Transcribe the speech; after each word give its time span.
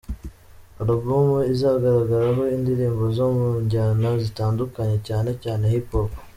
alubumu 0.81 1.37
izagaragaraho 1.53 2.41
indirimbo 2.55 3.03
zo 3.17 3.27
mu 3.35 3.49
njyana 3.63 4.09
zitandukanye 4.23 4.97
cyane 5.07 5.29
cyane 5.43 5.63
hip 5.73 5.89
hop. 5.95 6.11